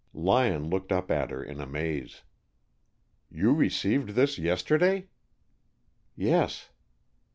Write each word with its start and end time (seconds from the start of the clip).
Lyon 0.15 0.67
looked 0.67 0.91
up 0.91 1.11
at 1.11 1.29
her 1.29 1.43
in 1.43 1.61
amaze. 1.61 2.23
"You 3.29 3.53
received 3.53 4.15
this 4.15 4.39
yesterday?" 4.39 5.09
"Yes." 6.15 6.71